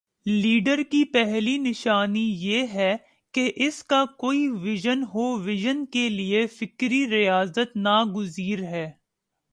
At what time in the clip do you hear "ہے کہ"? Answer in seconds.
2.73-3.51